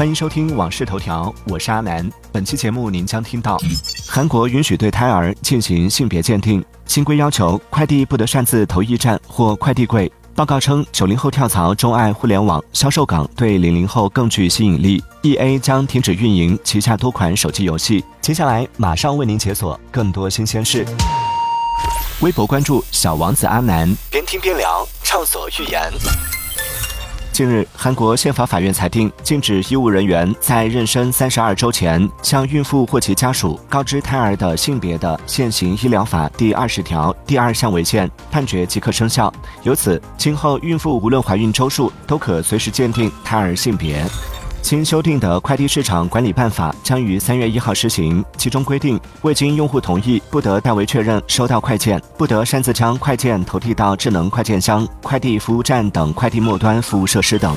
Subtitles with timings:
[0.00, 2.10] 欢迎收听《往事头条》，我是阿南。
[2.32, 3.58] 本期节目您将听到：
[4.08, 18.02] 韩国允许对胎儿进行性别鉴定；新规要求快递不得擅自投驿站或快递柜；报告称九零后跳槽钟爱互联网销售岗对零零后更具吸引力；E A 将停止运营旗下多款手机游戏。
[18.22, 20.82] 接下来马上为您解锁更多新鲜事。
[22.22, 25.92] 微博关注小王子阿南，边听边聊，畅所欲言。
[27.40, 39.32] 近日，韩国宪法法院裁定，禁止医务人员在妊娠三十二周前向孕妇或其家属告知胎儿的性别的现行医疗法第二十条第二项违宪，判决即刻生效。
[39.62, 44.04] 由此，今后孕妇无论怀孕周数，都可随时鉴定胎儿性别。
[44.62, 57.56] 新修订的快递市场管理办法将于三月一号施行，其中规定，未经用户同意，不得代为确认收到快件，不得擅自将快件投递到智能快件箱、快递服务站等快递末端服务设施等。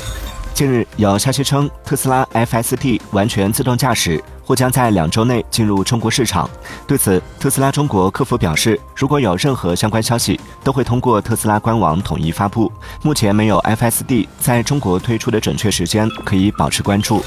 [0.56, 4.24] 近日有消息称，特斯拉 FSD 完全自动驾驶。
[4.46, 6.50] 或将在两周内进入中国市场。
[6.86, 12.72] 对此，特斯拉中国客服表示，如果有任何相关消息，都会通过特斯拉官网统一发布。
[13.02, 17.24] 目前没有 FSD 在中国推出的准确时间，可以保持关注。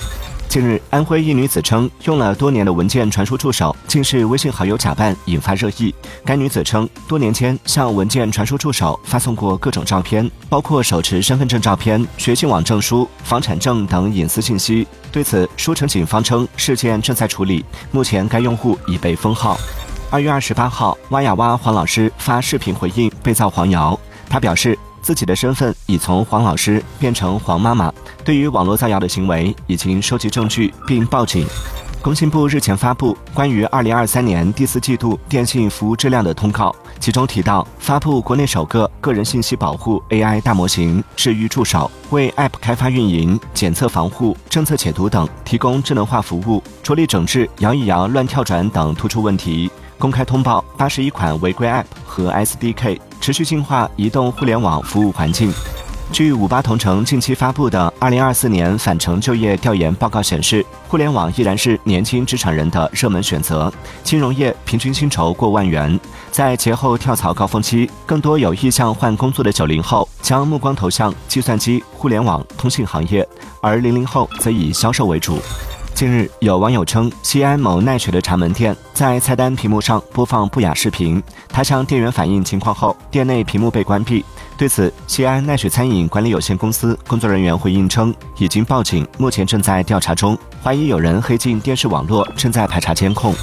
[0.48, 5.94] 近日，安徽一女子称用了多年的文件传输助手竟是微信好友假扮，引发热议。
[6.24, 14.86] 该女子称，多年间向文件传输助手发送过各种照片，包括手持身份证照片、学信网证书、房产证等隐私信息。
[15.12, 19.58] 对此，舒城警方称事件正在处理，目前该用户已被封号。
[20.10, 23.98] 二月二十八号，挖呀挖黄老师发视频回应被造黄谣，
[24.30, 24.78] 他表示。
[25.06, 31.46] 自己的身份已从黄老师变成黄妈妈，对于网络造谣的行为，已经收集证据并报警。
[32.02, 49.70] 工信部日前发布关于二零二三年第四季度电信服务质量的通告，其中提到发布国内首个个人信息保护 AI 大模型“治愈助手”，为 App 开发、运营、检测、防护、政策解读等提供智能化服务，着力整治摇一摇、乱跳转等突出问题。
[49.98, 55.52] 公开通报八十一款违规 App 和 SDK，持续净化移动互联网服务环境。
[56.12, 63.72] 据五八同城近期发布的二零二四年返程就业调研报告显示，互联网依然是年轻职场人的热门选择。
[64.04, 65.98] 金融业平均薪酬过万元。
[66.30, 73.28] 在节后跳槽高峰期，更多有意向换工作的九零后将目光投向计算机、互联网、通信行业，
[73.60, 75.40] 而零零后则以销售为主。
[75.96, 84.22] 近日，有网友称，西安某奈雪的茶门店在菜单屏幕上播放不雅视频，他向店员反映情况后，店内屏幕被关闭。
[84.58, 93.34] 对此，西安奈雪餐饮管理有限公司工作人员回应称，已经报警，目前正在调查中，怀疑有人黑进电视网络，正在排查监控。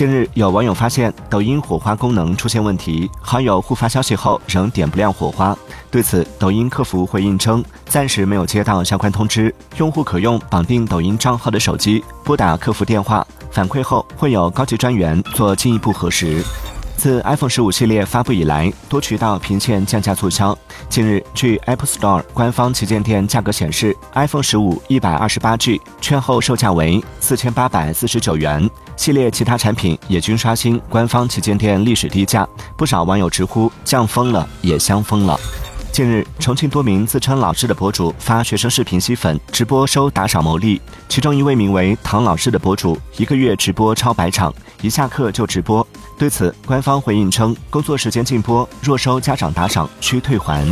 [0.00, 5.54] 近日，有网友发现抖音火花功能出现问题，好友互发消息后仍点不亮火花。
[5.90, 16.42] 对此，抖音客服回应称，暂时没有接到相关通知，用户可用绑定抖音账号的手机拨打客服电话，反馈后会有高级专员做进一步核实。
[17.00, 20.56] 自 iPhone 十五系列发布以来，多渠道频现降价促销。
[20.90, 28.68] 近日，据 Apple Store 官方旗舰店价格显示，iPhone 十五一百二十八 G 券后售价为四千八百四十九元，
[28.98, 32.46] 系列其他产品也均刷新官方旗舰店历史低价。
[32.76, 35.40] 不少网友直呼降疯了，也香疯了。
[36.00, 40.80] 近日，重庆多名自称老师的博主发学生视频吸粉，直播收打赏牟利。
[41.10, 44.50] 其中一位名为“唐老师”的博主，一个月直播超百场，
[44.80, 45.86] 一下课就直播。
[46.18, 50.66] 对此，官方回应称，工作时间禁播，若收家长打赏需退还。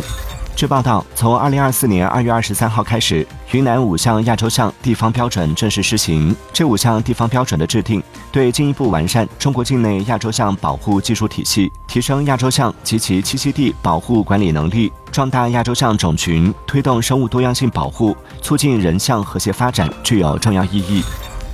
[0.58, 6.34] 据报道，从二零二四年二月二十三号开始，云南五项亚洲象地方标准正式施行。
[6.52, 8.02] 这五项地方标准的制定，
[8.32, 21.04] 对进一步完善中国境内亚洲象保护技术体系，提升亚洲象及其栖息地保护管理能力，壮大亚洲象种群，推动生物多样性保护，促进人象和谐发展，具有重要意义。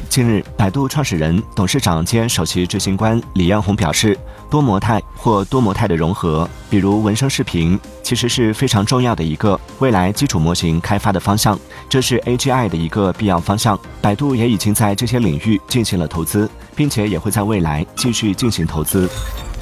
[0.09, 4.17] 近日，百度创始人、董事长兼首席执行官李彦宏表示，
[4.55, 13.77] 多模态或多模态的融合，比如文生视频，其实是非常重要的一个未来基础模型开发的方向，这是 AGI 的一个必要方向。
[14.01, 19.11] 百度也已经在这些领域进行了投资，并且也会在未来继续进行投资。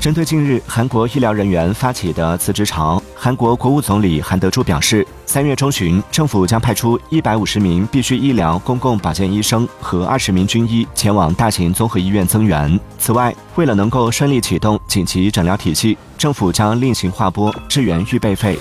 [0.02, 12.80] 针对近日韩国医疗人员发起的辞职潮，韩国国务总理韩德洙表示，三月中旬政府将派出一百五十名必须医疗公共保健医生和二十名军医前往大型综合医院增援。
[12.98, 18.58] 此外，为了能够顺利启动紧急诊疗体系，政府将另行划拨支援预备费。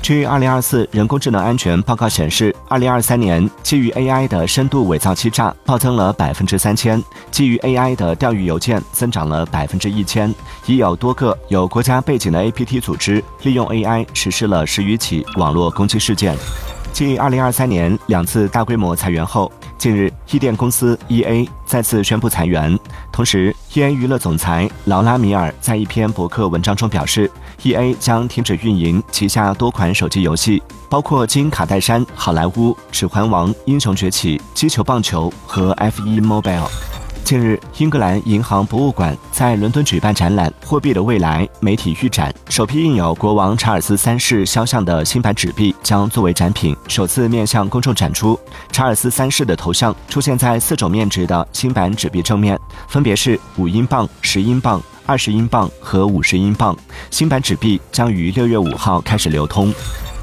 [0.00, 10.34] 据二零二四人工智能安全报告显示，二零二三年基于 AI 的深度伪造欺诈暴增了百分之三千，基于 AI 的钓鱼邮件增长了百分之一千，
[10.66, 16.34] 已有多个有国家背景的 APT 组织利用 AI 实施了十余起网络攻击事件。
[16.90, 22.76] 继二零二三年两次大规模裁员后，近日，伊电公司 EA 再次宣布裁员。
[23.12, 27.30] 同时，EA 娱乐总裁劳拉米尔在一篇博客文章中表示
[27.62, 32.50] ，EA 将停止运营旗下多款手机游戏，包括《金卡戴珊》《好莱坞》
[32.90, 36.68] 《指环王》《英雄崛起》《击球棒球》和 F1 Mobile。
[37.28, 48.40] 近日，英格兰银行博物馆在伦敦举办展览《货币的未来》媒体预展，首批印有国王查尔斯三世肖像的新版纸币将作为展品，首次面向公众展出。
[48.72, 52.58] 查尔斯三世的头像出现在四种面值的新版纸币正面，
[52.88, 56.74] 分别是五英镑、十英镑、二十英镑和五十英镑。
[57.10, 59.70] 新版纸币将于六月五号开始流通。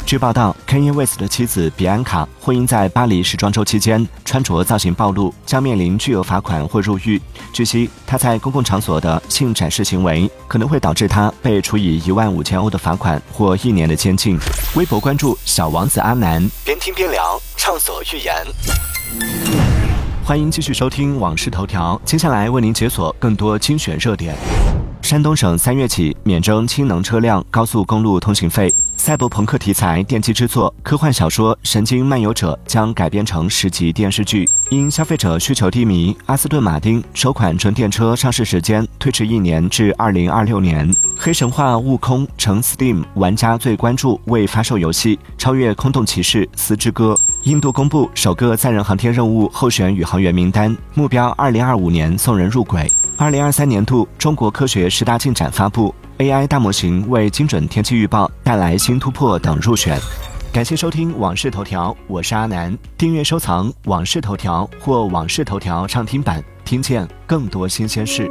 [0.05, 7.19] 据报道，Kanye West 的妻子比安卡婚姻在巴黎时装周期间穿着造型暴露，将面临巨额罚款或入狱。
[7.51, 14.37] 据悉，他在公共场所的性展示行为可能会导致他被处以一万五千欧的罚款或一年的监禁。
[14.75, 18.31] 微博关注小王子阿南，边听边聊，畅所欲言。
[20.23, 24.35] 欢迎继续收听《往事头条》，接下来为您解锁更多精选热点。
[25.01, 28.71] 山东省三月起免征氢能车辆高速公路通行费。
[28.97, 34.47] 赛博朋克题材电击之作科幻小说《神经漫游者》将改编成十集电视剧。
[34.71, 40.89] 因消费者需求低迷，阿斯顿马丁首款纯电车上市时间推迟一年至二零二六年。
[41.19, 47.15] 黑神话：悟空成 Steam 玩家最关注未发售游戏，超越空洞骑士丝之歌。
[47.43, 52.89] 印度公布首个载人航天任务候选宇航员名单，目标二零二五年送人入轨。
[53.17, 55.93] 二零二三年度中国科学十大进展发布。
[56.17, 59.97] AI 大模型为精准天气预报带来新突破等入选。
[60.51, 62.77] 感谢收听《往事头条》，我是阿南。
[62.97, 68.29] 订阅收藏《往事头条》或《往事头条》畅听版，听见更多新鲜事。